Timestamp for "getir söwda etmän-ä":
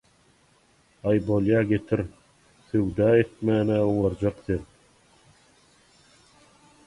1.71-3.77